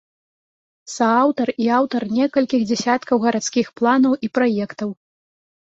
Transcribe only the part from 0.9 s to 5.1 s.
Сааўтар і аўтар некалькіх дзесяткаў гарадскіх планаў і праектаў.